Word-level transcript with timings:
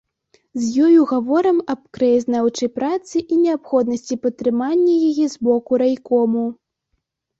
З 0.61 0.85
ёю 0.85 1.01
гаворым 1.11 1.59
аб 1.73 1.81
краязнаўчай 1.97 2.69
працы 2.77 3.15
і 3.35 3.39
неабходнасці 3.43 4.19
падтрымання 4.27 4.93
яе 5.11 5.25
з 5.35 5.49
боку 5.49 5.71
райкому. 5.83 6.43